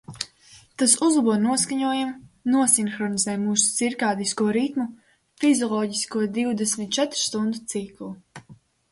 [0.81, 2.13] Tas uzlabo noskaņojumu,
[2.53, 4.85] nosinhronizē mūsu cirkādisko ritmu–
[5.43, 8.09] fizioloģisko divdesmit četras stundu ciklu.